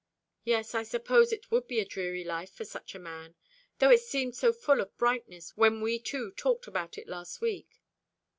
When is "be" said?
1.67-1.79